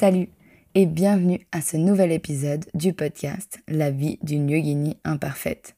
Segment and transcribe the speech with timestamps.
[0.00, 0.28] Salut
[0.74, 5.76] et bienvenue à ce nouvel épisode du podcast La vie d'une yogini imparfaite.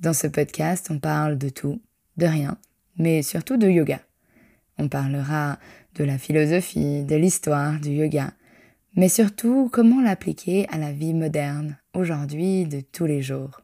[0.00, 1.80] Dans ce podcast, on parle de tout,
[2.18, 2.58] de rien,
[2.98, 4.00] mais surtout de yoga.
[4.76, 5.58] On parlera
[5.94, 8.34] de la philosophie, de l'histoire du yoga,
[8.96, 13.63] mais surtout comment l'appliquer à la vie moderne, aujourd'hui, de tous les jours.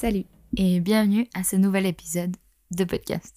[0.00, 2.36] Salut et bienvenue à ce nouvel épisode
[2.70, 3.34] de podcast.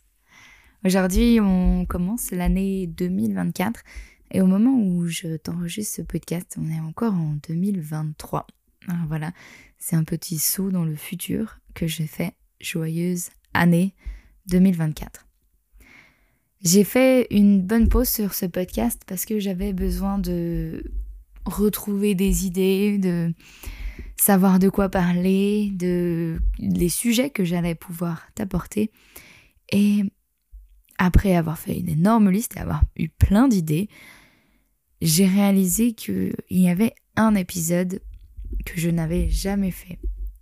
[0.86, 3.82] Aujourd'hui, on commence l'année 2024
[4.30, 8.46] et au moment où je t'enregistre ce podcast, on est encore en 2023.
[8.88, 9.32] Alors voilà,
[9.80, 12.36] c'est un petit saut dans le futur que j'ai fait.
[12.60, 13.96] Joyeuse année
[14.46, 15.26] 2024.
[16.62, 20.84] J'ai fait une bonne pause sur ce podcast parce que j'avais besoin de
[21.44, 23.34] retrouver des idées, de
[24.22, 28.92] savoir de quoi parler, de les sujets que j'allais pouvoir t'apporter.
[29.72, 30.04] Et
[31.00, 33.90] après avoir fait une énorme liste et avoir eu plein d'idées,
[35.02, 38.00] j'ai réalisé qu'il y avait un épisode
[38.64, 39.98] que je n'avais jamais fait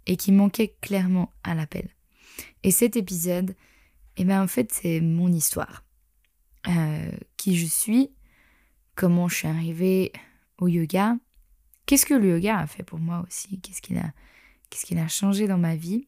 [0.08, 1.88] et qui manquait clairement à l'appel.
[2.64, 3.56] Et cet épisode,
[4.18, 5.86] eh ben en fait, c'est mon histoire.
[6.68, 8.12] Euh, qui je suis,
[8.96, 10.12] comment je suis arrivée
[10.58, 11.16] au yoga,
[11.90, 13.60] Qu'est-ce que le yoga a fait pour moi aussi?
[13.62, 13.98] Qu'est-ce qu'il
[15.00, 16.08] a, changé dans ma vie?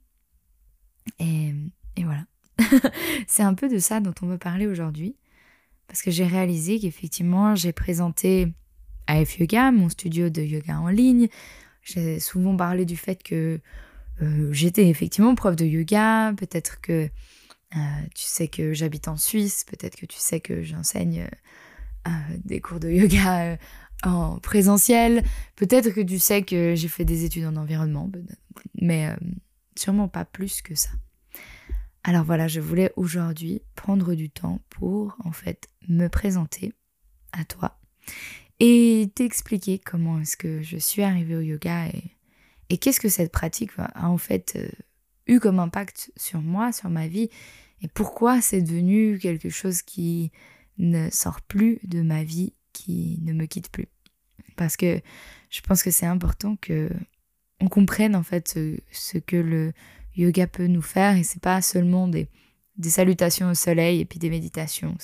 [1.17, 1.55] Et,
[2.03, 2.23] voilà.
[3.27, 5.15] c'est un peu de ça dont on veut parler aujourd'hui.
[5.87, 8.53] Parce que j'ai réalisé qu'effectivement, j'ai présenté
[9.07, 11.29] AF Yoga, mon studio de yoga en ligne.
[11.81, 13.59] J'ai souvent parlé du fait que
[14.21, 16.31] euh, j'étais effectivement prof de yoga.
[16.37, 17.09] Peut-être que
[17.75, 17.79] euh,
[18.13, 19.63] tu sais que j'habite en Suisse.
[19.63, 21.27] Peut-être que tu sais que j'enseigne
[22.07, 22.11] euh,
[22.45, 23.57] des cours de yoga
[24.03, 25.23] en présentiel.
[25.55, 28.09] Peut-être que tu sais que j'ai fait des études en environnement,
[28.75, 29.15] mais euh,
[29.75, 30.89] sûrement pas plus que ça.
[32.03, 36.73] Alors voilà, je voulais aujourd'hui prendre du temps pour en fait me présenter
[37.31, 37.79] à toi
[38.59, 42.03] et t'expliquer comment est-ce que je suis arrivée au yoga et,
[42.69, 44.69] et qu'est-ce que cette pratique a en fait euh,
[45.27, 47.29] eu comme impact sur moi, sur ma vie
[47.81, 50.31] et pourquoi c'est devenu quelque chose qui
[50.77, 53.87] ne sort plus de ma vie qui ne me quitte plus.
[54.55, 55.01] Parce que
[55.49, 56.89] je pense que c'est important que
[57.59, 58.57] on comprenne en fait
[58.91, 59.73] ce, que le
[60.15, 62.27] yoga peut nous faire et c'est pas seulement des,
[62.83, 64.95] salutations au soleil et puis des méditations,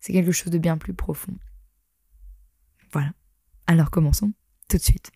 [0.00, 1.34] c'est quelque chose de bien plus profond.
[2.92, 3.12] Voilà.
[3.66, 4.32] Alors commençons
[4.68, 5.10] tout de suite.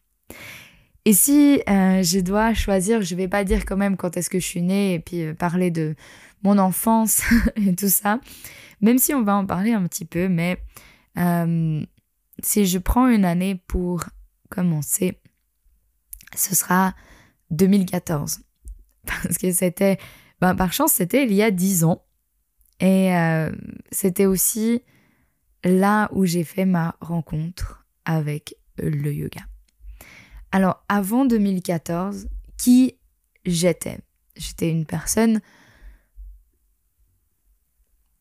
[1.05, 4.39] Et si euh, je dois choisir, je vais pas dire quand même quand est-ce que
[4.39, 5.95] je suis née et puis euh, parler de
[6.43, 7.23] mon enfance
[7.57, 8.21] et tout ça,
[8.81, 10.59] même si on va en parler un petit peu, mais
[11.19, 11.85] euh,
[12.43, 14.05] si je prends une année pour
[14.49, 15.21] commencer,
[16.35, 16.95] ce sera
[17.51, 18.41] 2014.
[19.07, 19.99] Parce que c'était,
[20.41, 22.05] ben, par chance, c'était il y a 10 ans.
[22.81, 23.53] Et euh,
[23.91, 24.83] c'était aussi
[25.65, 29.43] là où j'ai fait ma rencontre avec le yoga.
[30.51, 32.29] Alors, avant 2014,
[32.59, 32.99] qui
[33.45, 33.99] j'étais?
[34.37, 35.41] J'étais une personne...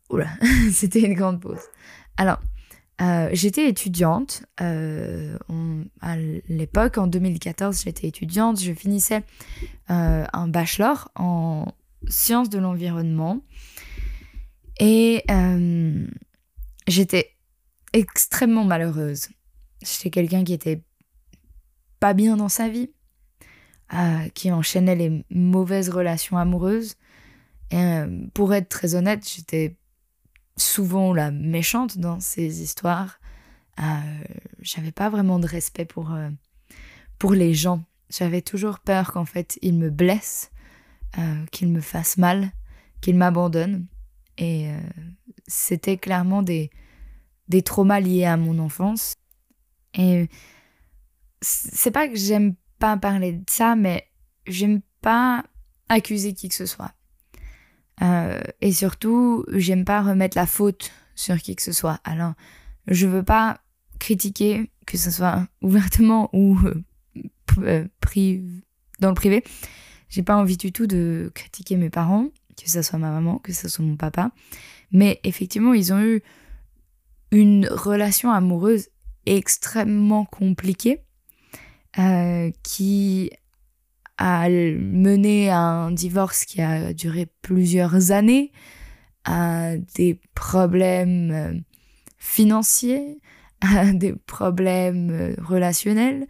[0.09, 0.27] Oula,
[0.71, 1.61] c'était une grande pause.
[2.17, 2.39] Alors,
[3.01, 4.43] euh, j'étais étudiante.
[4.61, 5.37] Euh,
[6.01, 8.59] à l'époque, en 2014, j'étais étudiante.
[8.61, 9.23] Je finissais
[9.89, 11.65] euh, un bachelor en
[12.07, 13.41] sciences de l'environnement.
[14.79, 15.23] Et
[16.87, 17.35] j'étais
[17.93, 19.27] extrêmement malheureuse.
[19.83, 20.81] J'étais quelqu'un qui était
[21.99, 22.89] pas bien dans sa vie,
[24.33, 26.95] qui enchaînait les mauvaises relations amoureuses.
[27.69, 28.01] Et
[28.33, 29.77] pour être très honnête, j'étais
[30.57, 33.19] souvent la méchante dans ces histoires.
[33.79, 33.83] Euh,
[34.61, 36.29] j'avais pas vraiment de respect pour, euh,
[37.17, 37.83] pour les gens.
[38.09, 40.51] J'avais toujours peur qu'en fait ils me blessent,
[41.17, 42.51] euh, qu'ils me fassent mal,
[42.99, 43.87] qu'ils m'abandonnent.
[44.37, 44.71] Et
[45.47, 46.71] c'était clairement des,
[47.47, 49.13] des traumas liés à mon enfance.
[49.93, 50.29] Et
[51.41, 54.07] c'est pas que j'aime pas parler de ça, mais
[54.47, 55.43] j'aime pas
[55.89, 56.93] accuser qui que ce soit.
[58.01, 61.99] Euh, et surtout, j'aime pas remettre la faute sur qui que ce soit.
[62.03, 62.33] Alors,
[62.87, 63.61] je veux pas
[63.99, 66.57] critiquer, que ce soit ouvertement ou
[67.59, 67.87] euh,
[68.99, 69.43] dans le privé.
[70.09, 72.27] J'ai pas envie du tout de critiquer mes parents,
[72.61, 74.31] que ce soit ma maman, que ce soit mon papa.
[74.91, 76.21] Mais effectivement, ils ont eu
[77.31, 78.89] une relation amoureuse
[79.25, 81.01] extrêmement compliquée
[81.97, 83.31] euh, qui
[84.17, 88.51] a mené à un divorce qui a duré plusieurs années,
[89.25, 91.53] à des problèmes euh,
[92.17, 93.19] financiers,
[93.61, 96.27] à des problèmes euh, relationnels.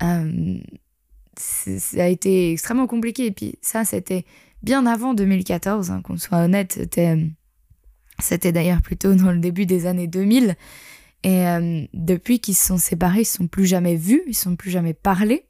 [0.00, 3.26] ça a été extrêmement compliqué.
[3.26, 4.24] Et puis ça, c'était
[4.62, 6.78] bien avant 2014, hein, qu'on soit honnête.
[8.20, 10.56] C'était d'ailleurs plutôt dans le début des années 2000.
[11.24, 14.34] Et euh, depuis qu'ils se sont séparés, ils ne sont plus jamais vus, ils ne
[14.34, 15.47] sont plus jamais parlé.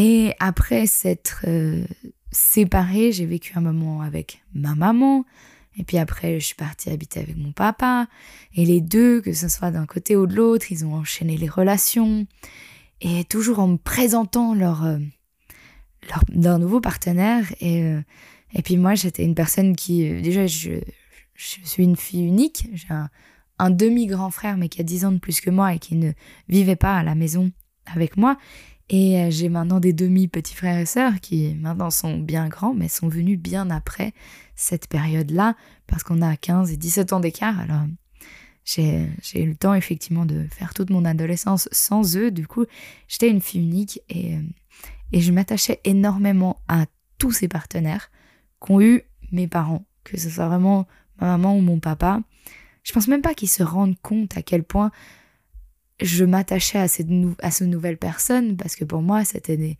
[0.00, 1.84] Et après s'être euh,
[2.30, 5.24] séparés, j'ai vécu un moment avec ma maman.
[5.76, 8.06] Et puis après, je suis partie habiter avec mon papa.
[8.54, 11.48] Et les deux, que ce soit d'un côté ou de l'autre, ils ont enchaîné les
[11.48, 12.28] relations.
[13.00, 14.98] Et toujours en me présentant leur, euh,
[16.30, 17.52] leur, nouveau partenaire.
[17.60, 17.82] Et,
[18.52, 20.78] et puis moi, j'étais une personne qui, déjà, je,
[21.34, 22.68] je suis une fille unique.
[22.74, 22.86] J'ai
[23.58, 26.12] un, demi-grand frère, mais qui a 10 ans de plus que moi et qui ne
[26.48, 27.50] vivait pas à la maison
[27.86, 28.36] avec moi.
[28.90, 32.88] Et euh, j'ai maintenant des demi-petits frères et sœurs qui maintenant sont bien grands, mais
[32.88, 34.12] sont venus bien après
[34.54, 35.56] cette période-là,
[35.86, 37.58] parce qu'on a 15 et 17 ans d'écart.
[37.60, 37.82] Alors,
[38.64, 42.30] j'ai eu le temps effectivement de faire toute mon adolescence sans eux.
[42.30, 42.64] Du coup,
[43.08, 44.40] j'étais une fille unique et, euh,
[45.12, 46.86] et je m'attachais énormément à
[47.18, 48.10] tous ces partenaires
[48.58, 49.02] qu'ont eu
[49.32, 50.86] mes parents, que ce soit vraiment
[51.20, 52.22] ma maman ou mon papa,
[52.88, 54.90] je pense même pas qu'ils se rendent compte à quel point
[56.00, 57.08] je m'attachais à, cette
[57.42, 59.76] à ce nouvelle personne, parce que pour moi, c'était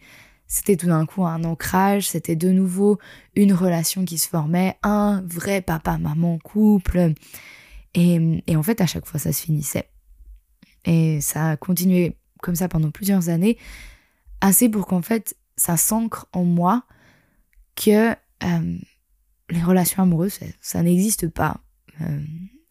[0.46, 2.98] C'était tout d'un coup un ancrage, c'était de nouveau
[3.36, 7.12] une relation qui se formait, un vrai papa-maman couple.
[7.94, 9.88] Et, en fait, à chaque fois, ça se finissait.
[10.84, 13.58] Et ça a continué comme ça pendant plusieurs années,
[14.40, 16.84] assez pour qu'en fait, ça s'ancre en moi
[17.74, 18.78] que euh,
[19.50, 21.60] les relations amoureuses, ça, n'existe pas.
[22.00, 22.22] Euh,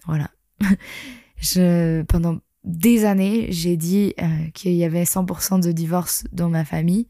[0.06, 0.32] voilà.
[2.08, 7.08] pendant des années, j'ai dit euh, qu'il y avait 100% de divorce dans ma famille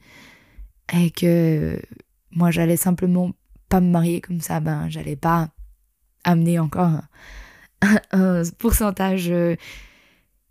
[0.94, 1.82] et que
[2.30, 3.32] moi, j'allais simplement
[3.68, 4.60] pas me marier comme ça.
[4.60, 5.50] Ben, j'allais pas
[6.24, 7.02] amener encore
[8.12, 9.56] un, pourcentage euh,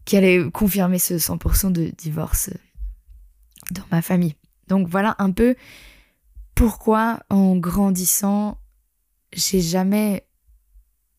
[0.05, 2.51] qui allait confirmer ce 100% de divorce
[3.71, 4.35] dans ma famille.
[4.67, 5.55] Donc voilà un peu
[6.57, 8.59] pourquoi en grandissant,
[9.33, 10.27] j'ai jamais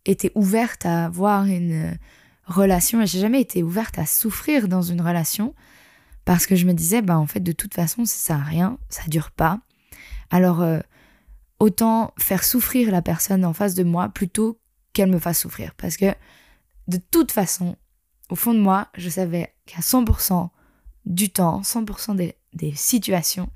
[0.06, 1.98] été ouverte à avoir une
[2.48, 5.54] relation et j'ai jamais été ouverte à souffrir dans une relation
[6.26, 8.78] parce que je me disais bah en fait de toute façon ça sert à rien,
[8.90, 9.60] ça dure pas.
[10.32, 10.80] Alors euh,
[11.60, 14.60] autant faire souffrir la personne en face de moi plutôt
[14.94, 16.14] qu'elle me fasse souffrir parce que
[16.88, 17.78] de toute façon
[18.30, 20.50] au fond de moi, je savais qu'à 100%
[21.06, 23.50] du temps, 100% des, des situations,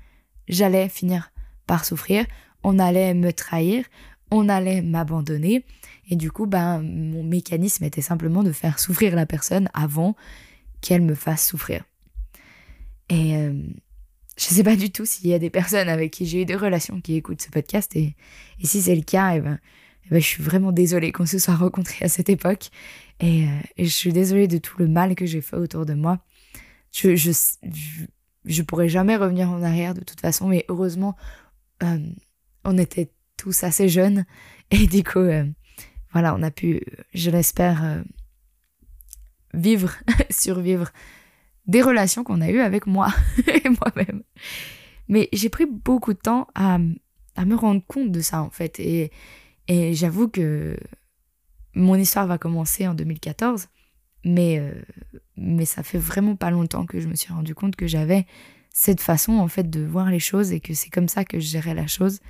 [0.48, 1.30] j'allais finir
[1.66, 2.26] par souffrir,
[2.62, 3.84] on allait me trahir,
[4.30, 5.64] on allait m'abandonner.
[6.08, 10.16] Et du coup, ben, mon mécanisme était simplement de faire souffrir la personne avant
[10.80, 11.84] qu'elle me fasse souffrir.
[13.08, 13.52] Et euh,
[14.36, 16.44] je ne sais pas du tout s'il y a des personnes avec qui j'ai eu
[16.44, 17.94] des relations qui écoutent ce podcast.
[17.94, 18.16] Et,
[18.62, 19.58] si c'est le cas, et eh ben,
[20.06, 22.70] eh ben, je suis vraiment désolée qu'on se soit rencontrés à cette époque.
[23.20, 23.48] Et, euh,
[23.78, 26.18] je suis désolée de tout le mal que j'ai fait autour de moi.
[26.90, 27.30] Je, je,
[28.44, 31.16] je, pourrais jamais revenir en arrière de toute façon, mais heureusement,
[31.82, 31.98] euh,
[32.64, 34.24] on était tous assez jeunes.
[34.70, 35.20] Et du coup,
[36.12, 36.80] voilà, on a pu,
[37.14, 38.02] je l'espère, euh,
[39.54, 39.94] vivre,
[40.30, 40.90] survivre
[41.66, 43.12] des relations qu'on a eues avec moi
[43.46, 44.22] et moi-même.
[45.08, 48.78] Mais j'ai pris beaucoup de temps à, me rendre compte de ça, en fait.
[48.80, 49.10] Et,
[49.68, 50.76] j'avoue que
[51.74, 53.68] mon histoire va commencer en 2014,
[54.24, 54.74] mais, euh,
[55.36, 58.26] mais ça fait vraiment pas longtemps que je me suis rendu compte que j'avais
[58.70, 61.46] cette façon, en fait, de voir les choses et que c'est comme ça que je
[61.46, 62.20] gérais la chose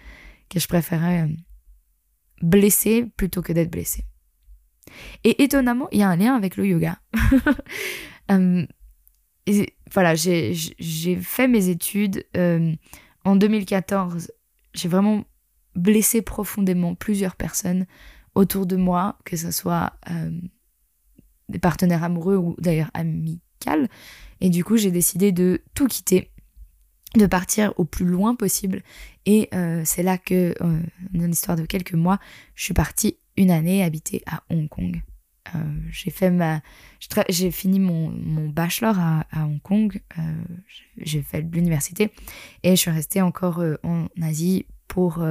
[0.48, 1.28] que je préférais euh,
[2.42, 4.04] blesser plutôt que d'être blessée.
[5.24, 6.98] Et étonnamment, il y a un lien avec le yoga.
[8.30, 8.64] Euh,
[9.92, 10.54] voilà, j'ai
[11.20, 12.72] fait mes études euh,
[13.24, 14.30] en 2014.
[14.72, 15.24] J'ai vraiment
[15.74, 17.84] blessé profondément plusieurs personnes
[18.36, 19.92] autour de moi, que ce soit
[21.48, 23.88] des partenaires amoureux ou d'ailleurs amicales.
[24.40, 26.31] Et du coup, j'ai décidé de tout quitter
[27.16, 28.82] de partir au plus loin possible.
[29.26, 30.80] Et euh, c'est là que, euh,
[31.12, 32.18] dans l'histoire de quelques mois,
[32.54, 35.02] je suis partie une année habiter à Hong Kong.
[35.54, 35.58] Euh,
[35.90, 36.62] j'ai fait ma,
[37.28, 40.00] j'ai fini mon, mon bachelor à, à, Hong Kong.
[40.98, 42.10] j'ai fait l'université
[42.62, 45.24] et je suis restée encore en Asie pour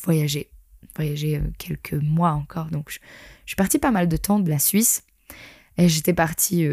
[0.00, 0.48] voyager,
[0.96, 2.66] voyager quelques mois encore.
[2.70, 2.98] Donc je,
[3.44, 5.04] je, suis partie pas mal de temps de la Suisse
[5.76, 6.66] et j'étais partie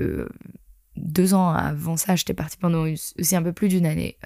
[0.99, 4.17] deux ans avant ça, j'étais partie pendant aussi un peu plus d'une année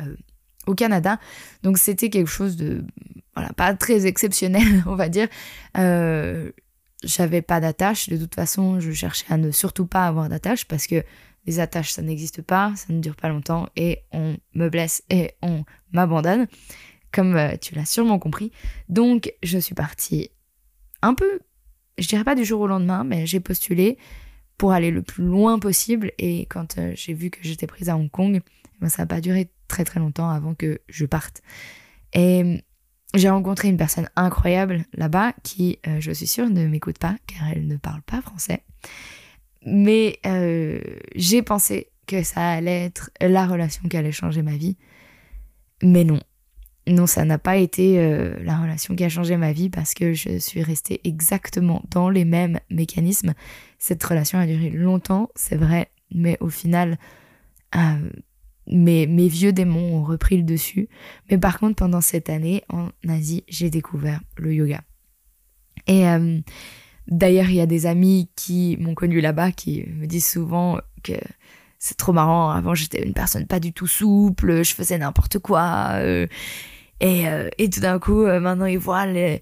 [0.68, 1.20] au Canada.
[1.64, 2.84] Donc c'était quelque chose de,
[3.36, 5.28] voilà, pas très exceptionnel, on va dire.
[5.78, 6.52] Euh,
[7.04, 8.10] j'avais pas d'attache.
[8.10, 11.04] De toute façon, je cherchais à ne surtout pas avoir d'attache parce que
[11.46, 15.32] les attaches, ça n'existe pas, ça ne dure pas longtemps et on me blesse et
[15.42, 16.48] on m'abandonne,
[17.12, 18.52] comme euh, tu l'as sûrement compris.
[18.88, 20.30] Donc, je suis partie
[21.02, 21.40] un peu,
[21.98, 23.98] je dirais pas du jour au lendemain, mais j'ai postulé
[24.58, 26.12] pour aller le plus loin possible.
[26.20, 28.42] Et quand euh, j'ai vu que j'étais prise à Hong Kong,
[28.80, 31.42] ben, ça n'a pas duré très très longtemps avant que je parte.
[32.14, 32.64] Et
[33.14, 37.48] j'ai rencontré une personne incroyable là-bas qui, euh, je suis sûre, ne m'écoute pas car
[37.50, 38.64] elle ne parle pas français.
[39.66, 40.82] Mais euh,
[41.16, 44.78] j'ai pensé que ça allait être la relation qui allait changer ma vie.
[45.82, 46.20] Mais non.
[46.86, 50.14] Non, ça n'a pas été euh, la relation qui a changé ma vie parce que
[50.14, 53.34] je suis restée exactement dans les mêmes mécanismes.
[53.80, 56.98] Cette relation a duré longtemps, c'est vrai, mais au final,
[58.68, 60.90] mes, mes vieux démons ont repris le dessus.
[61.30, 64.82] Mais par contre, pendant cette année en Asie, j'ai découvert le yoga.
[65.88, 66.40] Et euh,
[67.08, 71.14] d'ailleurs, il y a des amis qui m'ont connu là-bas qui me disent souvent que
[71.80, 72.52] c'est trop marrant.
[72.52, 75.90] Avant, j'étais une personne pas du tout souple, je faisais n'importe quoi.
[75.96, 76.28] Euh,
[77.04, 79.42] et, euh, et, tout d'un coup, maintenant, ils voient les,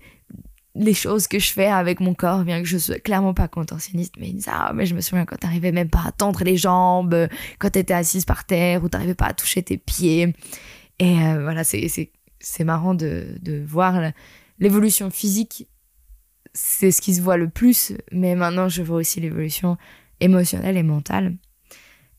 [0.94, 4.34] choses que je fais avec mon corps, bien que je sois clairement pas contentionniste, mais
[4.48, 7.28] ah, mais je me souviens quand t'arrivais même pas à tendre les jambes,
[7.60, 10.34] quand t'étais assise par terre, ou t'arrivais pas à toucher tes pieds.
[11.00, 12.10] Et euh, voilà, c'est,
[12.62, 14.12] marrant de, de voir
[14.60, 15.68] l'évolution physique,
[16.54, 19.78] c'est ce qui se voit le plus, mais maintenant je vois aussi l'évolution
[20.20, 21.36] émotionnelle et mentale.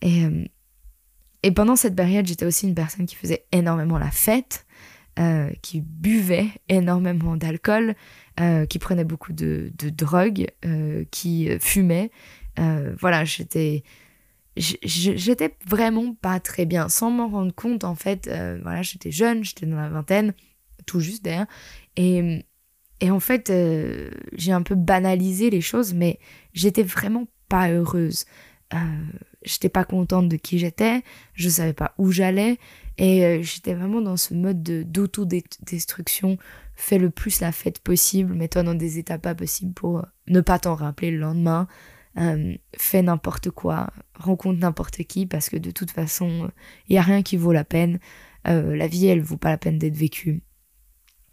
[0.00, 0.44] Et, euh,
[1.42, 4.66] et pendant cette période, j'étais aussi une personne qui faisait énormément la fête,
[5.18, 7.94] euh, qui buvait énormément d'alcool,
[8.40, 12.10] euh, qui prenait beaucoup de, de drogue, euh, qui fumait.
[12.58, 13.82] Euh, voilà, j'étais
[14.56, 16.88] j'étais vraiment pas très bien.
[16.88, 18.26] Sans m'en rendre compte en fait
[18.62, 20.34] voilà j'étais jeune j'étais dans la vingtaine
[20.86, 21.46] tout juste d'ailleurs.
[21.96, 22.44] Et,
[23.00, 23.52] et en fait
[24.32, 26.18] j'ai un peu banalisé les choses mais
[26.54, 28.24] j'étais vraiment pas heureuse.
[29.42, 31.02] J'étais pas contente de qui j'étais
[31.34, 32.58] je savais pas où j'allais
[33.04, 36.38] et j'étais vraiment dans ce mode d'autodestruction
[36.74, 40.40] fais le plus la fête possible, mets-toi dans des états pas possibles pour euh, ne
[40.40, 41.68] pas t'en rappeler le lendemain.
[42.18, 46.50] Euh, fais n'importe quoi, rencontre n'importe qui parce que de toute façon,
[46.88, 48.00] il y a rien qui vaut la peine.
[48.48, 50.42] Euh, la vie, elle vaut pas la peine d'être vécue.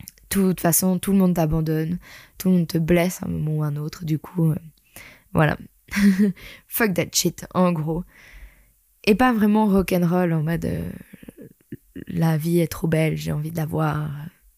[0.02, 1.98] De toute façon, tout le monde t'abandonne,
[2.38, 4.06] tout le monde te blesse à un moment ou un autre.
[4.06, 4.54] Du coup,
[5.34, 5.58] voilà.
[6.68, 8.04] Fuck that shit, en gros.
[9.06, 10.70] Et pas vraiment rock'n'roll en mode
[12.10, 14.10] la vie est trop belle, j'ai envie de la voir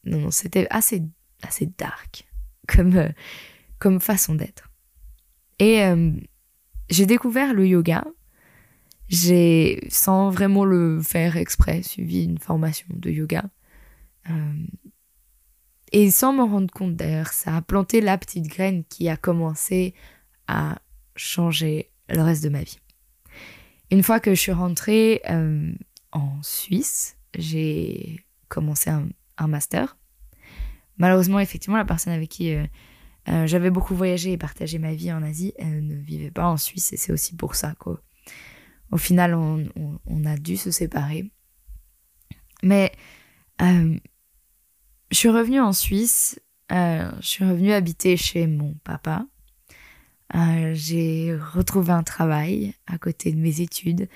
[0.03, 1.03] non, c'était assez,
[1.43, 2.27] assez dark
[2.67, 3.09] comme, euh,
[3.79, 4.69] comme façon d'être.
[5.59, 6.11] Et euh,
[6.89, 8.05] j'ai découvert le yoga.
[9.09, 13.43] J'ai, sans vraiment le faire exprès, suivi une formation de yoga.
[14.29, 14.53] Euh,
[15.91, 19.93] et sans m'en rendre compte d'ailleurs, ça a planté la petite graine qui a commencé
[20.47, 20.79] à
[21.15, 22.79] changer le reste de ma vie.
[23.91, 25.21] Une fois que je suis rentrée
[26.13, 29.07] en Suisse, j'ai commencé un,
[29.47, 29.97] master.
[30.97, 32.63] Malheureusement, effectivement, la personne avec qui euh,
[33.27, 36.57] euh, j'avais beaucoup voyagé et partagé ma vie en Asie, elle ne vivait pas en
[36.57, 37.97] Suisse et c'est aussi pour ça qu'au
[38.97, 41.31] final, on, a dû se séparer.
[42.61, 42.91] Mais
[43.63, 43.97] euh,
[45.09, 49.25] je suis revenue en Suisse, je suis revenue habiter chez mon papa.
[50.73, 54.07] j'ai retrouvé un travail à côté de mes études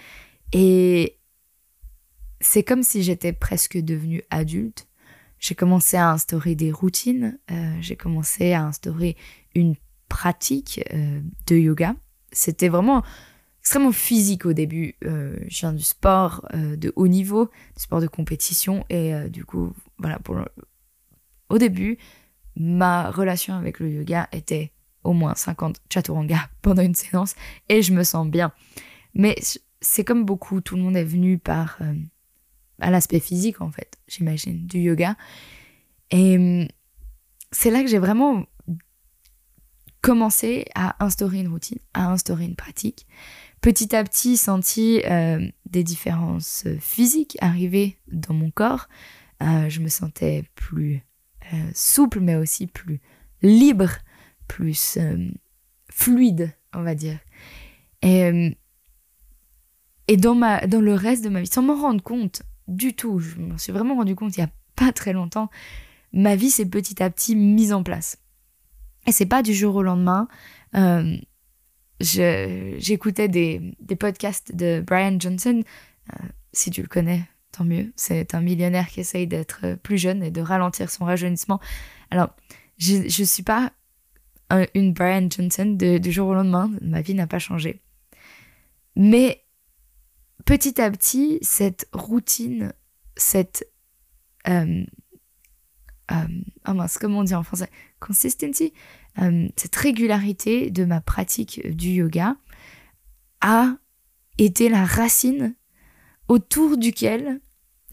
[0.53, 1.17] et
[2.45, 4.87] c'est comme si j'étais presque devenue adulte.
[5.39, 9.17] J'ai commencé à instaurer des routines, euh, j'ai commencé à instaurer
[9.55, 9.75] une
[10.09, 11.95] pratique euh, de yoga.
[12.31, 13.03] C'était vraiment
[13.61, 14.95] extrêmement physique au début.
[15.03, 19.73] Euh, je viens du sport de haut niveau, du sport de compétition, et du coup,
[19.97, 20.37] voilà, pour
[21.49, 21.97] au début,
[22.55, 24.71] ma relation avec le yoga était
[25.03, 27.35] au moins 50 chaturanga pendant une séance,
[27.69, 28.53] et je me sens bien.
[29.15, 29.35] Mais
[29.81, 31.79] c'est comme beaucoup, tout le monde est venu par
[32.79, 35.15] à l'aspect physique en fait, j'imagine, du yoga.
[36.11, 36.67] Et hum,
[37.51, 38.45] c'est là que j'ai vraiment
[40.01, 43.07] commencé à instaurer une routine, à instaurer une pratique.
[43.61, 48.87] Petit à petit, senti euh, des différences physiques arriver dans mon corps.
[49.41, 51.01] Euh, je me sentais plus
[51.51, 53.01] euh, souple, mais aussi plus
[53.41, 53.89] libre,
[54.47, 54.99] plus
[55.89, 57.17] fluide, on va dire.
[58.03, 58.53] Et, hum,
[60.07, 63.19] et dans, ma, dans le reste de ma vie, sans m'en rendre compte, du tout.
[63.19, 65.49] Je m'en suis vraiment rendu compte il n'y a pas très longtemps.
[66.13, 68.17] Ma vie s'est petit à petit mise en place.
[69.07, 70.27] Et c'est pas du jour au lendemain.
[70.75, 71.17] Euh,
[71.99, 75.63] j'écoutais des, podcasts de Brian Johnson.
[76.13, 77.91] Euh, si tu le connais, tant mieux.
[77.95, 81.59] C'est un millionnaire qui essaye d'être plus jeune et de ralentir son rajeunissement.
[82.11, 82.29] Alors,
[82.77, 83.71] je ne suis pas
[84.73, 86.71] une Brian Johnson du jour au lendemain.
[86.81, 87.81] Ma vie n'a pas changé.
[88.95, 89.44] Mais
[90.45, 92.73] petit à petit, cette routine,
[93.17, 93.67] cette...
[94.47, 94.83] Euh,
[96.11, 96.27] euh,
[96.67, 97.69] oh mince, comment on dit en français?
[97.99, 98.73] Consistency
[99.19, 102.37] euh, Cette régularité de ma pratique du yoga
[103.41, 103.75] a
[104.37, 105.55] été la racine
[106.27, 107.41] autour duquel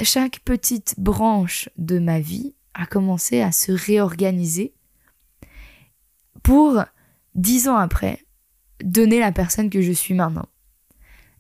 [0.03, 4.75] chaque petite branche de ma vie a commencé à se réorganiser
[6.43, 6.83] pour,
[7.35, 8.25] dix ans après,
[8.83, 10.49] donner la personne que je suis maintenant.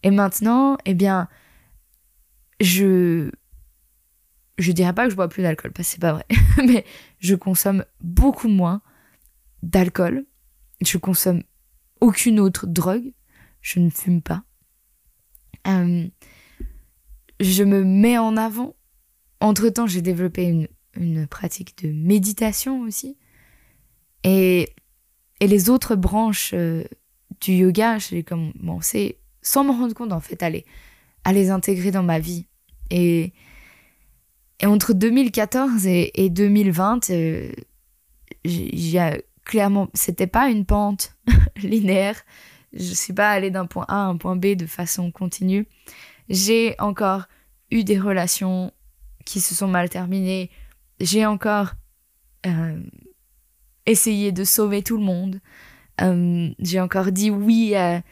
[0.02, 1.28] Et maintenant, eh bien,
[2.60, 3.30] je.
[4.58, 6.26] Je dirais pas que je bois plus d'alcool, parce que c'est pas vrai,
[6.58, 6.84] mais
[7.18, 8.82] je consomme beaucoup moins
[9.62, 10.26] d'alcool.
[10.82, 11.42] Je consomme
[12.00, 13.12] aucune autre drogue.
[13.60, 14.44] Je ne fume pas.
[15.66, 16.06] Euh,
[17.40, 18.76] je me mets en avant.
[19.40, 20.44] Entre-temps, j'ai développé
[20.94, 23.16] une, pratique de méditation aussi.
[24.24, 24.74] Et,
[25.40, 26.84] et les autres branches euh,
[27.40, 30.64] du yoga, j'ai commencé sans me rendre compte en fait à les,
[31.24, 32.46] à les intégrer dans ma vie.
[32.90, 33.32] Et,
[34.60, 37.52] et entre 2014 et, 2020, euh,
[38.44, 41.16] j'ai clairement, c'était pas une pente
[41.56, 42.22] linéaire.
[42.72, 45.66] Je suis pas allée d'un point A à un point B de façon continue.
[46.28, 47.24] J'ai encore
[47.70, 48.72] eu des relations
[49.24, 50.50] qui se sont mal terminées.
[51.00, 51.72] J'ai encore
[52.46, 52.80] euh,
[53.86, 55.40] essayé de sauver tout le monde.
[56.00, 58.02] Euh, j'ai encore dit oui à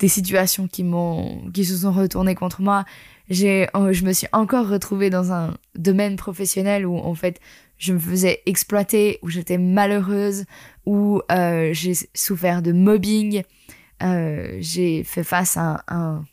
[0.00, 2.84] des situations qui m'ont qui se sont retournées contre moi
[3.28, 7.38] j'ai je me suis encore retrouvée dans un domaine professionnel où en fait
[7.78, 10.44] je me faisais exploiter où j'étais malheureuse
[10.84, 13.42] où euh, j'ai souffert de mobbing.
[14.02, 16.24] Euh, j'ai fait face à un,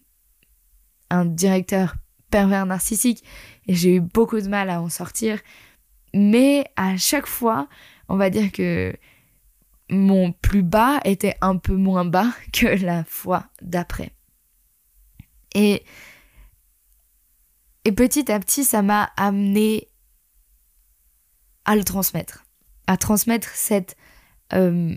[1.09, 1.95] un, directeur
[2.31, 3.23] pervers narcissique
[3.67, 5.39] et j'ai eu beaucoup de mal à en sortir.
[6.13, 7.69] Mais à chaque fois
[8.09, 8.93] on va dire que
[9.89, 14.11] mon plus bas était un peu moins bas que la fois d'après.
[15.53, 15.83] Et,
[17.85, 19.87] et petit à petit, ça m'a amené
[21.65, 22.45] à le transmettre,
[22.85, 23.97] à transmettre cette
[24.53, 24.95] euh,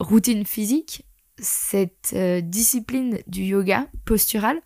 [0.00, 1.06] routine physique,
[1.38, 4.60] cette euh, discipline du yoga postural,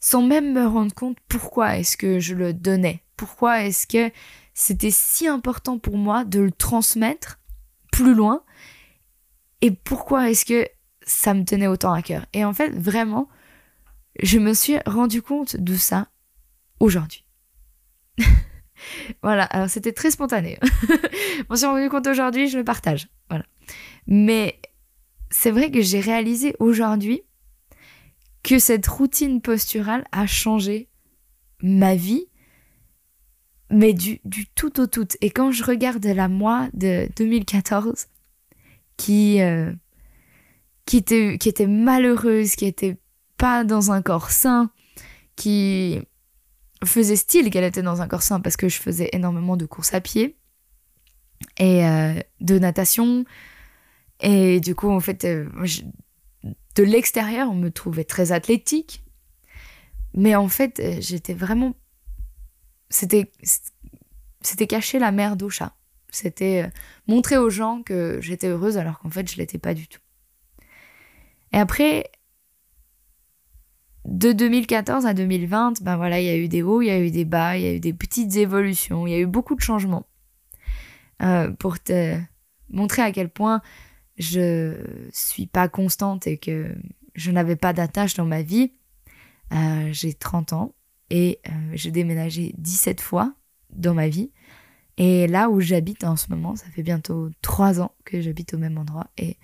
[0.00, 4.12] sans même me rendre compte pourquoi est-ce que je le donnais, pourquoi est-ce que
[4.52, 7.38] c'était si important pour moi de le transmettre
[7.94, 8.42] plus loin
[9.60, 10.68] et pourquoi est-ce que
[11.06, 12.26] ça me tenait autant à cœur?
[12.32, 13.28] Et en fait, vraiment,
[14.20, 16.08] je me suis rendu compte de ça
[16.80, 17.24] aujourd'hui.
[19.22, 20.58] voilà, alors c'était très spontané.
[20.62, 23.08] je m'en suis rendu compte aujourd'hui, je le partage.
[23.28, 23.44] Voilà.
[24.08, 24.60] Mais
[25.30, 27.22] c'est vrai que j'ai réalisé aujourd'hui
[28.42, 30.88] que cette routine posturale a changé
[31.62, 32.26] ma vie
[33.70, 34.20] mais du,
[34.54, 35.08] tout au tout.
[35.20, 38.06] Et quand je regarde la moi de 2014,
[38.96, 39.72] qui, euh,
[40.86, 42.98] qui était malheureuse, qui était
[43.36, 44.70] pas dans un corps sain,
[45.36, 46.00] qui
[46.84, 49.94] faisait style qu'elle était dans un corps sain parce que je faisais énormément de courses
[49.94, 50.36] à pied
[51.58, 53.24] et euh, de natation.
[54.20, 55.48] Et du coup, en fait, euh,
[56.76, 59.02] de l'extérieur, on me trouvait très athlétique.
[60.14, 61.74] Mais en fait, j'étais vraiment
[62.94, 63.30] c'était
[64.40, 65.74] c'était cacher la merde au chat.
[66.10, 66.70] C'était euh,
[67.08, 70.00] montrer aux gens que j'étais heureuse alors qu'en fait je l'étais pas du tout.
[71.52, 72.10] Et après,
[74.04, 77.00] de 2014 à 2020, ben voilà, il y a eu des hauts, il y a
[77.00, 79.54] eu des bas, il y a eu des petites évolutions, il y a eu beaucoup
[79.54, 80.06] de changements.
[81.22, 82.18] Euh, pour te
[82.70, 83.62] montrer à quel point
[84.18, 84.76] je
[85.12, 86.74] suis pas constante et que
[87.14, 88.72] je n'avais pas d'attache dans ma vie,
[89.52, 90.74] euh, j'ai 30 ans
[91.10, 91.40] et
[91.72, 93.34] j'ai déménagé 17 fois
[93.70, 94.30] dans ma vie.
[94.96, 98.58] Et là où j'habite en ce moment, ça fait bientôt 3 ans que j'habite au
[98.58, 99.08] même endroit.
[99.18, 99.38] Et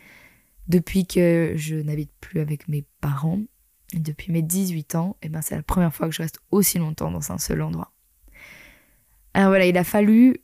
[0.69, 3.41] depuis que je n'habite plus avec mes parents,
[3.93, 6.79] depuis mes 18 ans, et eh ben c'est la première fois que je reste aussi
[6.79, 7.93] longtemps dans un seul endroit.
[9.35, 10.37] Alors voilà, il a fallu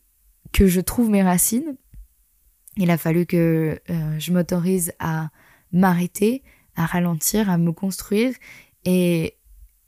[0.52, 1.76] que je trouve mes racines.
[2.76, 5.31] Il a fallu que euh, je m'autorise à
[5.72, 6.42] m'arrêter,
[6.74, 8.35] à ralentir, à me construire
[8.85, 9.36] et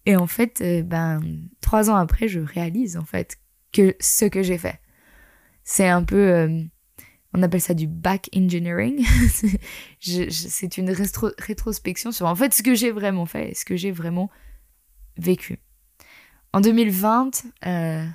[0.09, 1.21] et en fait, euh, ben,
[1.61, 3.37] trois ans après, je réalise en fait
[3.75, 4.81] que ce que j'ai fait.
[5.65, 6.63] C'est un peu, euh,
[7.35, 9.05] on appelle ça du back engineering.
[10.01, 14.31] c'est une rétrospection sur en fait ce que j'ai vraiment fait, ce que j'ai vraiment
[15.19, 15.59] vécu.
[16.55, 18.07] En 2020, euh,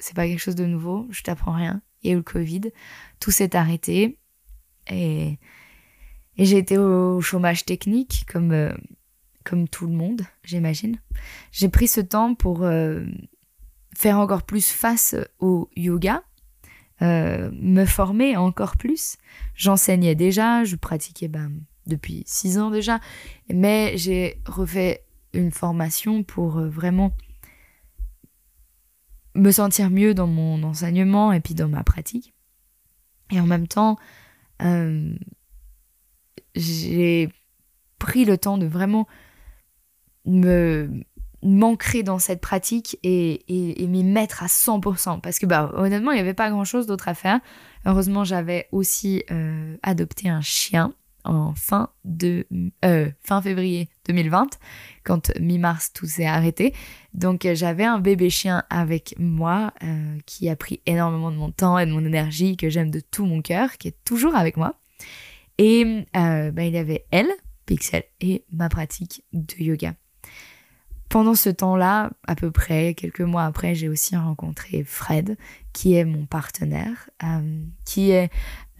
[0.00, 1.80] c'est pas quelque chose de nouveau, je t'apprends rien.
[2.02, 2.72] Il y a eu le Covid,
[3.20, 4.18] tout s'est arrêté
[4.90, 5.38] et
[6.36, 8.74] Et j'ai été au chômage technique, comme, euh,
[9.44, 10.98] comme tout le monde, j'imagine.
[11.52, 13.04] J'ai pris ce temps pour euh,
[13.96, 16.22] faire encore plus face au yoga,
[17.02, 19.16] euh, me former encore plus.
[19.54, 21.52] J'enseignais déjà, je pratiquais ben,
[21.86, 23.00] depuis six ans déjà,
[23.52, 27.12] mais j'ai refait une formation pour vraiment
[29.34, 32.34] me sentir mieux dans mon enseignement et puis dans ma pratique.
[33.30, 33.96] Et en même temps,
[34.62, 35.14] euh,
[36.54, 37.28] j'ai
[37.98, 39.06] pris le temps de vraiment
[40.26, 41.04] me
[41.42, 45.20] m'ancrer dans cette pratique et, et, m'y mettre à 100%.
[45.20, 47.40] Parce que, bah, honnêtement, il n'y avait pas grand-chose d'autre à faire.
[47.86, 50.92] Heureusement, j'avais aussi euh, adopté un chien
[51.24, 52.46] en fin, de,
[52.84, 54.58] euh, fin février 2020,
[55.04, 56.74] quand mi-mars tout s'est arrêté.
[57.12, 61.78] Donc j'avais un bébé chien avec moi euh, qui a pris énormément de mon temps
[61.78, 64.76] et de mon énergie, que j'aime de tout mon cœur, qui est toujours avec moi.
[65.58, 67.30] Et ben, il y avait elle,
[67.66, 69.94] Pixel, et ma pratique de yoga.
[71.08, 75.36] Pendant ce temps-là, à peu près quelques mois après, j'ai aussi rencontré Fred,
[75.72, 77.10] qui est mon partenaire,
[77.84, 78.30] qui est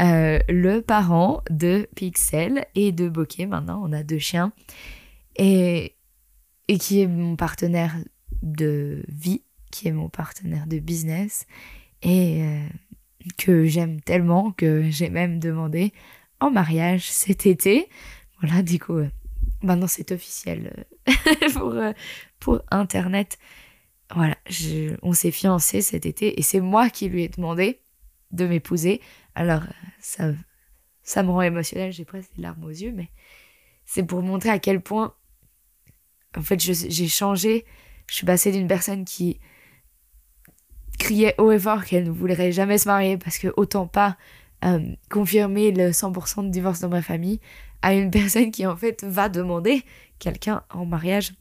[0.00, 3.46] euh, le parent de Pixel et de Bokeh.
[3.46, 4.53] Maintenant, on a deux chiens.
[5.37, 5.96] Et,
[6.79, 7.96] qui est mon partenaire
[8.42, 11.46] de vie, qui est mon partenaire de business.
[12.03, 12.66] Et euh,
[13.37, 15.92] que j'aime tellement que j'ai même demandé
[16.38, 17.88] en mariage cet été.
[18.40, 19.09] Voilà, du coup, euh,
[19.62, 20.86] maintenant c'est officiel
[21.54, 21.74] pour,
[22.38, 23.38] pour Internet.
[24.14, 24.36] Voilà,
[25.02, 27.80] on s'est fiancés cet été et c'est moi qui lui ai demandé
[28.32, 29.00] de m'épouser
[29.34, 29.62] alors,
[30.00, 30.32] ça,
[31.02, 33.10] ça me rend émotionnelle, j'ai presque des larmes aux yeux, mais
[33.84, 35.14] c'est pour montrer à quel point,
[36.36, 37.64] en fait, j'ai changé.
[38.06, 39.40] Je suis passée d'une personne qui
[40.98, 44.18] criait haut et fort qu'elle ne voudrait jamais se marier parce que autant pas
[44.64, 47.40] euh, confirmer le 100% de divorce dans ma famille
[47.82, 49.82] à une personne qui en fait va demander
[50.18, 51.32] quelqu'un en mariage.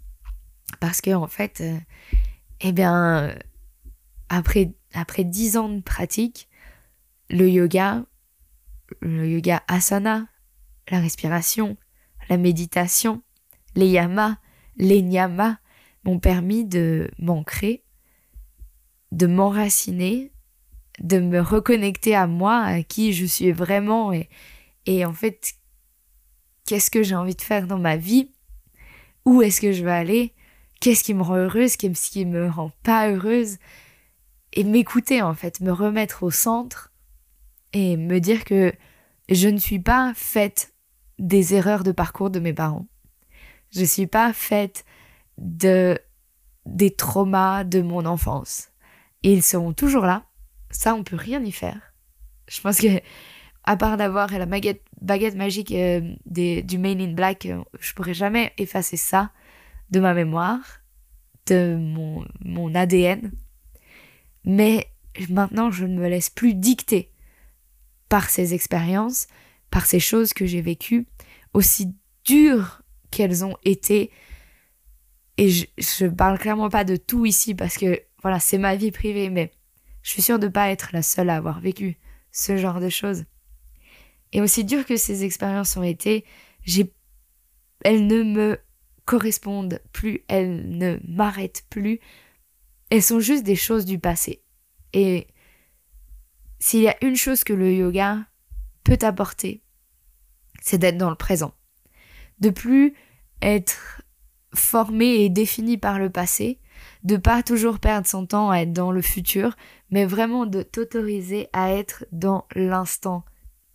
[0.80, 1.78] Parce que en fait euh,
[2.62, 3.34] eh bien
[4.30, 6.49] après après 10 ans de pratique
[7.30, 8.06] le yoga,
[9.02, 10.28] le yoga asana,
[10.89, 11.78] la respiration,
[12.30, 13.21] la méditation,
[13.75, 14.38] les yamas,
[14.78, 15.58] les niyamas
[16.04, 17.84] m'ont permis de m'ancrer,
[19.12, 20.32] de m'enraciner,
[20.99, 24.30] de me reconnecter à moi, à qui je suis vraiment et,
[24.86, 25.54] et en fait,
[26.69, 28.29] qu'est-ce que j'ai envie de faire dans ma vie,
[29.25, 30.36] où est-ce que je vais aller,
[30.79, 33.58] qu'est-ce qui me rend heureuse, qu'est-ce qui me rend pas heureuse,
[34.53, 36.93] et m'écouter en fait, me remettre au centre
[37.73, 38.71] et me dire que
[39.29, 40.75] je ne suis pas faite
[41.17, 42.86] des erreurs de parcours de mes parents.
[43.71, 44.86] Je suis pas faite
[45.39, 45.97] de
[46.67, 48.69] des traumas de mon enfance.
[49.23, 50.27] Et ils seront toujours là.
[50.69, 51.95] Ça, on peut rien y faire.
[52.47, 53.01] Je pense que,
[53.63, 58.14] à part d'avoir la baguette, baguette magique euh, du Main in Black, euh, je pourrais
[58.14, 59.32] jamais effacer ça
[59.92, 60.82] de ma mémoire,
[61.48, 63.32] de mon, ADN.
[64.46, 64.88] Mais
[65.30, 67.12] maintenant, je ne me laisse plus dicter
[68.08, 69.28] par ces expériences,
[69.72, 71.08] par ces choses que j'ai vécues,
[71.54, 72.82] aussi dures
[73.12, 74.12] qu'elles ont été.
[75.38, 78.92] Et je, je parle clairement pas de tout ici parce que voilà, c'est ma vie
[78.92, 79.52] privée, mais
[80.02, 81.98] je suis sûre de pas être la seule à avoir vécu
[82.32, 83.26] ce genre de choses.
[84.32, 86.26] Et aussi dures que ces expériences ont été,
[87.84, 88.60] elles ne me
[89.06, 92.00] correspondent plus, elles ne m'arrêtent plus.
[92.92, 94.44] Elles sont juste des choses du passé.
[94.94, 95.28] Et
[96.60, 98.26] s'il y a une chose que le yoga
[98.84, 99.63] peut apporter,
[100.62, 101.54] c'est d'être dans le présent.
[102.39, 102.94] De plus
[103.42, 104.02] être
[104.54, 106.60] formé et défini par le passé,
[107.04, 109.56] de pas toujours perdre son temps à être dans le futur,
[109.89, 113.24] mais vraiment de t'autoriser à être dans l'instant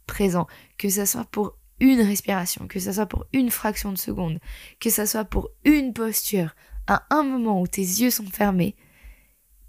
[0.06, 0.46] présent,
[0.78, 4.38] que ce soit pour une respiration, que ce soit pour une fraction de seconde,
[4.80, 6.54] que ce soit pour une posture,
[6.86, 8.76] à un moment où tes yeux sont fermés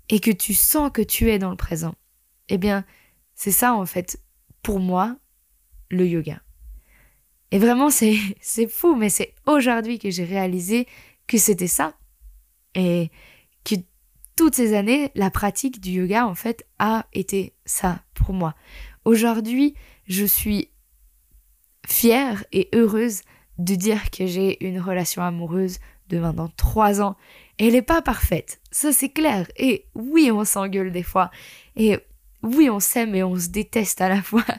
[0.10, 1.96] et que tu sens que tu es dans le présent.
[2.50, 2.86] Eh bien,
[3.34, 4.22] c'est ça en fait,
[4.62, 5.18] pour moi,
[5.90, 6.42] le yoga.
[7.52, 10.88] Et vraiment, c'est, c'est fou, mais c'est aujourd'hui que j'ai réalisé
[11.28, 11.98] que c'était ça.
[12.76, 13.10] Et
[13.64, 13.76] que
[14.36, 18.54] toutes ces années, la pratique du yoga, en fait, a été ça pour moi.
[19.06, 19.76] Aujourd'hui,
[20.08, 20.70] je suis
[21.88, 23.22] fière et heureuse
[23.58, 25.78] de dire que j'ai une relation amoureuse
[26.10, 27.16] de maintenant trois ans.
[27.58, 29.48] Et elle n'est pas parfaite, ça c'est clair.
[29.56, 31.32] Et oui, on s'engueule des fois.
[31.76, 32.00] Et
[32.44, 34.46] oui, on s'aime et on se déteste à la fois.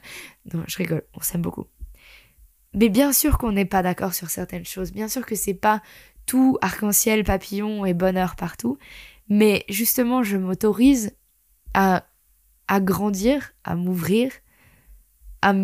[0.54, 1.66] Non, je rigole, on s'aime beaucoup.
[2.72, 4.92] Mais bien sûr qu'on n'est pas d'accord sur certaines choses.
[4.92, 5.82] Bien sûr que c'est pas
[6.24, 8.78] tout arc-en-ciel, papillon et bonheur partout.
[9.28, 11.16] Mais justement, je m'autorise
[11.74, 12.06] à,
[12.68, 14.32] à grandir, à m'ouvrir,
[15.42, 15.54] à,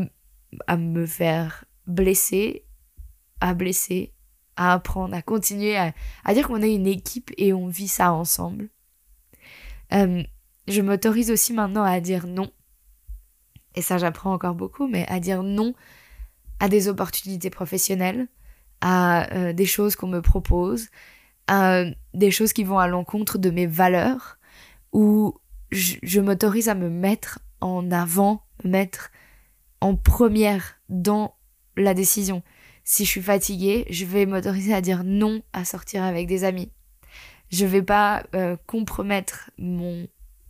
[0.66, 2.64] à me faire blesser,
[3.40, 4.12] à blesser,
[4.56, 5.92] à apprendre, à continuer, à,
[6.34, 8.68] dire qu'on est une équipe et on vit ça ensemble.
[9.92, 10.22] Euh,
[10.68, 12.50] je m'autorise aussi maintenant à dire non.
[13.74, 15.74] Et ça, j'apprends encore beaucoup, mais à dire non
[16.60, 18.28] à des opportunités professionnelles,
[18.80, 20.88] à euh, des choses qu'on me propose,
[21.48, 21.84] à
[22.14, 24.38] des choses qui vont à l'encontre de mes valeurs,
[24.92, 25.34] ou
[25.72, 29.10] je, m'autorise à me mettre en avant, me mettre
[29.80, 31.34] en première dans
[31.76, 32.42] la décision.
[32.84, 36.70] Si je suis fatiguée, je vais m'autoriser à dire non à sortir avec des amis.
[37.50, 40.06] Je vais pas euh, compromettre mon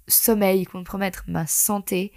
[0.09, 2.13] sommeil, compromettre ma santé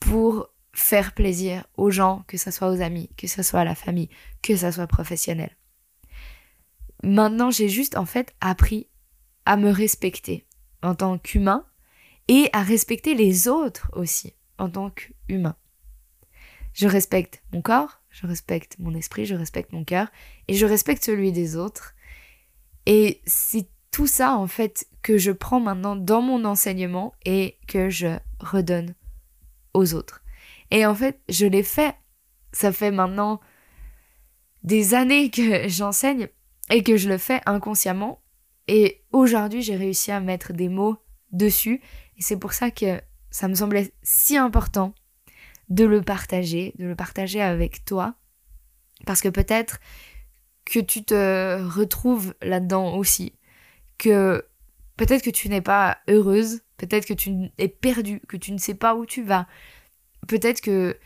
[0.00, 3.74] pour faire plaisir aux gens, que ce soit aux amis, que ce soit à la
[3.74, 4.08] famille,
[4.42, 5.56] que ce soit professionnel.
[7.02, 8.88] Maintenant, j'ai juste en fait appris
[9.44, 10.46] à me respecter
[10.82, 11.67] en tant qu'humain
[12.28, 15.56] et à respecter les autres aussi en tant qu'humain.
[16.74, 20.08] Je respecte mon corps, je respecte mon esprit, je respecte mon cœur
[20.46, 21.94] et je respecte celui des autres.
[22.86, 27.88] Et c'est tout ça en fait que je prends maintenant dans mon enseignement et que
[27.88, 28.94] je redonne
[29.74, 30.22] aux autres.
[30.70, 31.94] Et en fait, je l'ai fait.
[32.52, 33.40] Ça fait maintenant
[34.62, 36.28] des années que j'enseigne
[36.70, 38.22] et que je le fais inconsciemment.
[38.66, 40.98] Et aujourd'hui, j'ai réussi à mettre des mots
[41.32, 41.80] dessus.
[42.16, 44.94] Et c'est pour ça que ça me semblait si important
[45.68, 48.14] de le partager, de le partager avec toi.
[49.06, 49.80] Parce que peut-être
[50.64, 53.34] que tu te retrouves là-dedans aussi.
[53.96, 54.46] Que
[54.96, 58.74] peut-être que tu n'es pas heureuse, peut-être que tu es perdue, que tu ne sais
[58.74, 59.46] pas où tu vas,
[60.26, 60.98] peut-être que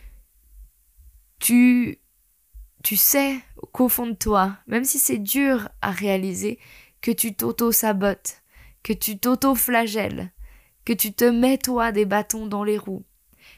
[1.39, 1.99] tu,
[2.83, 3.39] tu sais
[3.71, 6.59] qu'au fond de toi, même si c'est dur à réaliser,
[7.01, 8.42] que tu t'auto-sabotes,
[8.83, 10.31] que tu t'auto-flagelles,
[10.85, 13.05] que tu te mets toi des bâtons dans les roues,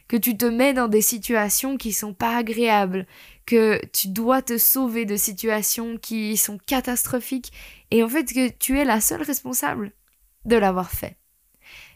[0.08, 3.08] que tu te mets dans des situations qui sont pas agréables,
[3.46, 7.52] que tu dois te sauver de situations qui sont catastrophiques,
[7.92, 9.92] et en fait que tu es la seule responsable
[10.46, 11.18] de l'avoir fait.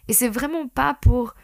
[0.08, 1.36] Et c'est vraiment pas pour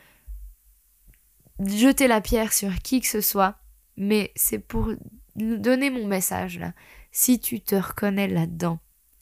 [1.60, 3.60] jeter la pierre sur qui que ce soit,
[3.96, 4.92] mais c'est pour
[5.36, 6.74] donner mon message là.
[7.12, 8.80] Si tu te reconnais là-dedans,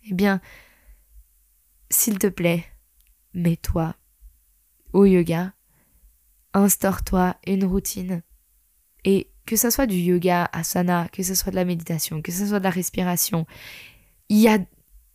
[0.10, 0.42] eh bien,
[2.04, 2.66] s'il te plaît,
[3.34, 3.96] mets-toi
[4.92, 5.54] au yoga,
[6.54, 8.24] instaure-toi une routine.
[9.06, 12.46] Et que ce soit du yoga, asana, que ce soit de la méditation, que ce
[12.46, 13.46] soit de la respiration,
[14.28, 14.60] il y a,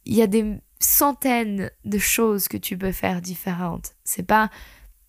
[0.07, 3.95] y a des centaines de choses que tu peux faire différentes.
[4.03, 4.51] C'est pas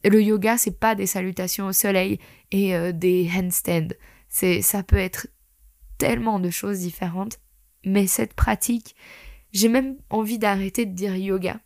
[0.03, 2.19] le yoga, c'est pas des salutations au soleil
[2.51, 3.95] et euh, des handstands.
[4.27, 5.27] C'est, ça peut être
[5.97, 7.39] tellement de choses différentes.
[7.85, 8.97] Mais cette pratique,
[9.53, 11.61] j'ai même envie d'arrêter de dire yoga,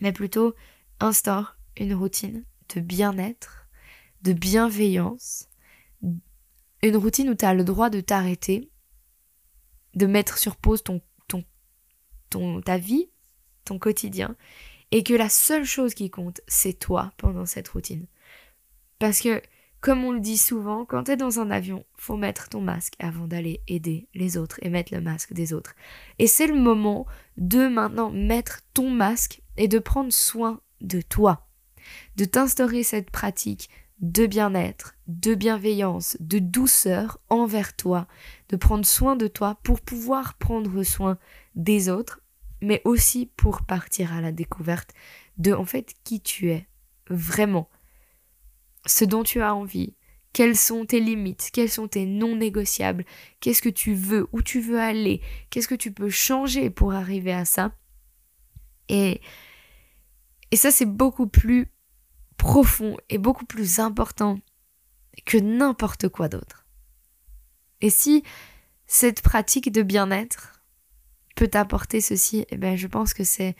[0.00, 0.54] mais plutôt
[1.00, 3.68] instaure une routine de bien-être,
[4.22, 5.48] de bienveillance,
[6.82, 8.70] une routine où tu as le droit de t'arrêter,
[9.94, 11.44] de mettre sur pause ton, ton,
[12.30, 13.10] ton, ta vie,
[13.64, 14.36] ton quotidien,
[14.90, 18.06] et que la seule chose qui compte, c'est toi pendant cette routine.
[18.98, 19.42] Parce que,
[19.80, 22.94] comme on le dit souvent, quand tu es dans un avion, faut mettre ton masque
[22.98, 25.74] avant d'aller aider les autres et mettre le masque des autres.
[26.18, 27.06] Et c'est le moment
[27.36, 31.48] de maintenant mettre ton masque et de prendre soin de toi,
[32.16, 33.68] de t'instaurer cette pratique
[34.00, 38.06] de bien-être, de bienveillance, de douceur envers toi,
[38.48, 41.18] de prendre soin de toi pour pouvoir prendre soin
[41.54, 42.20] des autres
[42.60, 44.94] mais aussi pour partir à la découverte
[45.36, 46.66] de en fait qui tu es
[47.08, 47.68] vraiment,
[48.86, 49.94] ce dont tu as envie,
[50.32, 53.04] quelles sont tes limites, quels sont tes non négociables,
[53.40, 57.32] qu'est-ce que tu veux, où tu veux aller, qu'est-ce que tu peux changer pour arriver
[57.32, 57.72] à ça.
[58.88, 59.20] Et,
[60.50, 61.72] et ça c'est beaucoup plus
[62.36, 64.38] profond et beaucoup plus important
[65.26, 66.66] que n'importe quoi d'autre.
[67.80, 68.22] Et si
[68.86, 70.62] cette pratique de bien-être,
[71.36, 73.54] peut t'apporter ceci, eh ben, je pense que c'est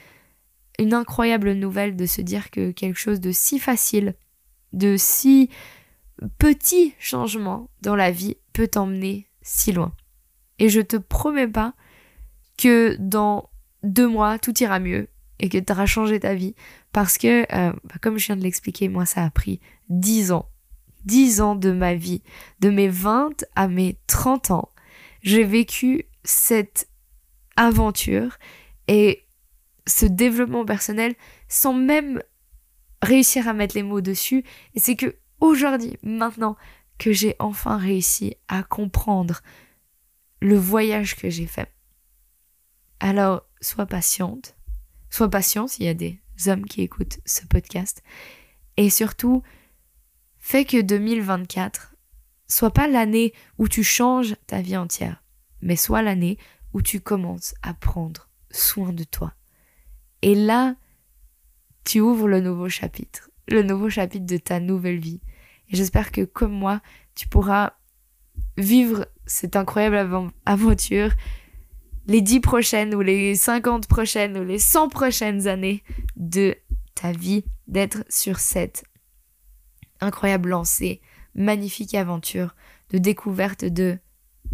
[0.80, 4.14] une incroyable nouvelle de se dire que quelque chose de si facile,
[4.72, 5.48] de si
[6.38, 9.94] petit changement dans la vie peut t'emmener si loin.
[10.58, 11.74] Et je te promets pas
[12.56, 13.48] que dans
[13.84, 15.08] deux mois, tout ira mieux
[15.40, 16.54] et que tu auras changé ta vie.
[16.92, 20.48] Parce que, euh, bah, comme je viens de l'expliquer, moi, ça a pris dix ans.
[21.04, 22.22] Dix ans de ma vie.
[22.60, 24.70] De mes 20 à mes 30 ans.
[25.22, 26.88] J'ai vécu cette
[27.56, 28.38] aventure
[28.86, 29.26] et
[29.86, 31.14] ce développement personnel
[31.48, 32.22] sans même
[33.02, 34.44] réussir à mettre les mots dessus.
[34.74, 36.56] Et c'est que aujourd'hui, maintenant,
[36.98, 39.40] que j'ai enfin réussi à comprendre
[40.40, 41.72] le voyage que j'ai fait.
[43.00, 44.56] Alors, sois patiente,
[45.10, 48.02] sois patient s'il y a des hommes qui écoutent ce podcast.
[48.76, 49.42] Et surtout,
[50.38, 51.94] fais que 2024
[52.46, 55.22] soit pas l'année où tu changes ta vie entière,
[55.60, 56.38] mais soit l'année
[56.72, 59.34] où tu commences à prendre soin de toi.
[60.22, 60.74] Et là,
[61.84, 65.20] tu ouvres le nouveau chapitre, le nouveau chapitre de ta nouvelle vie.
[65.70, 66.80] Et j'espère que comme moi,
[67.14, 67.74] tu pourras
[68.56, 71.12] vivre cette incroyable aventure
[72.08, 75.84] les dix prochaines ou les cinquante prochaines ou les cent prochaines années
[76.16, 76.56] de
[76.94, 78.84] ta vie, d'être sur cette
[80.00, 81.00] incroyable lancée,
[81.34, 82.56] magnifique aventure
[82.90, 83.98] de découverte de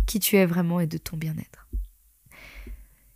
[0.06, 1.68] qui tu es vraiment et de ton bien-être.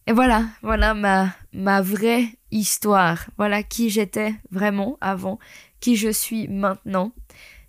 [0.07, 3.27] Et voilà, voilà ma, ma vraie histoire.
[3.37, 5.38] Voilà qui j'étais vraiment avant,
[5.81, 7.12] qui je suis maintenant.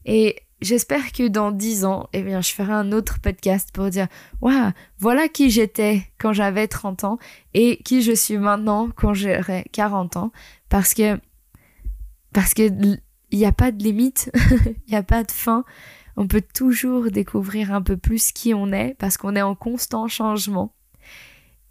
[0.06, 4.08] Et j'espère que dans dix ans, eh bien, je ferai un autre podcast pour dire,
[4.42, 7.20] waouh, voilà qui j'étais quand j'avais 30 ans
[7.54, 10.32] et qui je suis maintenant quand j'aurai 40 ans.
[10.70, 11.20] Parce que,
[12.34, 12.70] parce que
[13.32, 14.32] il n'y a pas de limite,
[14.88, 15.64] il n'y a pas de fin.
[16.18, 20.08] On peut toujours découvrir un peu plus qui on est parce qu'on est en constant
[20.08, 20.74] changement.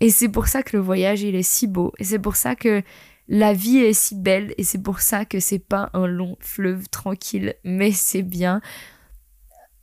[0.01, 1.93] Et c'est pour ça que le voyage, il est si beau.
[1.99, 2.83] Et c'est pour ça que
[3.29, 4.55] la vie est si belle.
[4.59, 8.61] Et c'est pour ça que c'est pas un long fleuve tranquille, mais c'est bien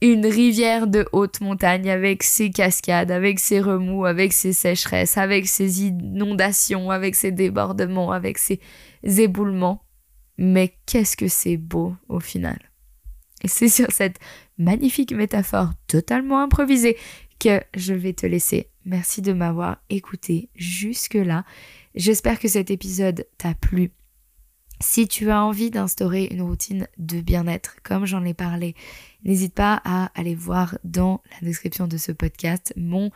[0.02, 5.48] une rivière de haute montagne avec ses cascades, avec ses remous, avec ses sécheresses, avec
[5.48, 8.60] ses inondations, avec ses débordements, avec ses
[9.04, 9.84] éboulements.
[10.38, 12.60] Mais qu'est-ce que c'est beau au final.
[13.44, 14.18] Et c'est sur cette
[14.58, 16.98] magnifique métaphore totalement improvisée
[17.40, 18.70] que je vais te laisser.
[18.86, 21.44] Merci de m'avoir écouté jusque-là.
[21.96, 23.92] J'espère que cet épisode t'a plu.
[24.80, 28.76] Si tu as envie d'instaurer une routine de bien-être, comme j'en ai parlé,
[29.24, 33.10] n'hésite pas à aller voir dans la description de ce podcast mon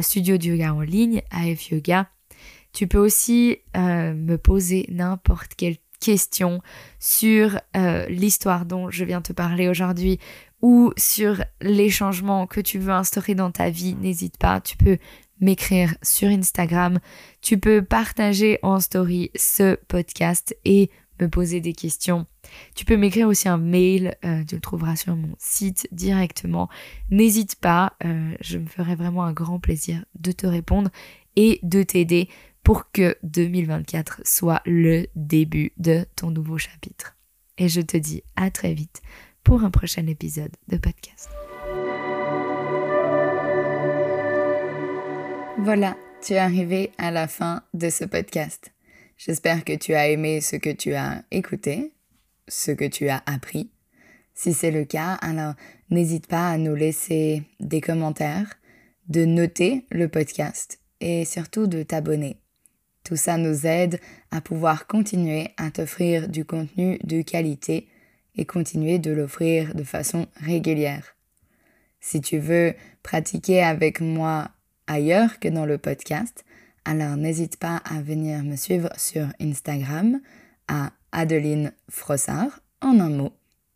[0.00, 2.08] studio de yoga en ligne, AF Yoga.
[2.72, 6.62] Tu peux aussi euh, me poser n'importe quelle question
[6.98, 10.18] sur euh, l'histoire dont je viens te parler aujourd'hui
[10.62, 14.98] ou sur les changements que tu veux instaurer dans ta vie, n'hésite pas, tu peux
[15.40, 17.00] m'écrire sur Instagram,
[17.40, 22.26] tu peux partager en story ce podcast et me poser des questions.
[22.74, 26.68] Tu peux m'écrire aussi un mail, euh, tu le trouveras sur mon site directement.
[27.10, 30.90] N'hésite pas, euh, je me ferai vraiment un grand plaisir de te répondre
[31.36, 32.28] et de t'aider
[32.62, 37.16] pour que 2024 soit le début de ton nouveau chapitre.
[37.58, 39.02] Et je te dis à très vite
[39.44, 41.28] pour un prochain épisode de podcast.
[45.58, 48.72] Voilà, tu es arrivé à la fin de ce podcast.
[49.18, 51.92] J'espère que tu as aimé ce que tu as écouté,
[52.48, 53.70] ce que tu as appris.
[54.32, 55.52] Si c'est le cas, alors
[55.90, 58.54] n'hésite pas à nous laisser des commentaires,
[59.08, 62.40] de noter le podcast et surtout de t'abonner.
[63.04, 64.00] Tout ça nous aide
[64.30, 67.86] à pouvoir continuer à t'offrir du contenu de qualité
[68.36, 71.16] et continuer de l'offrir de façon régulière.
[72.00, 74.50] Si tu veux pratiquer avec moi
[74.86, 76.44] ailleurs que dans le podcast,
[76.84, 80.20] alors n'hésite pas à venir me suivre sur Instagram
[80.68, 83.32] à Adeline Frossard en un mot.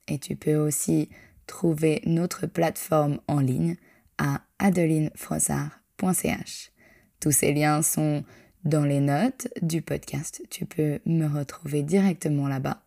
[0.08, 1.08] Et tu peux aussi
[1.46, 3.76] trouver notre plateforme en ligne
[4.18, 6.70] à adelinefrossard.ch.
[7.20, 8.24] Tous ces liens sont
[8.64, 10.42] dans les notes du podcast.
[10.50, 12.80] Tu peux me retrouver directement là-bas.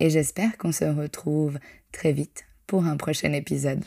[0.00, 1.58] Et j'espère qu'on se retrouve
[1.92, 3.82] très vite pour un prochain épisode.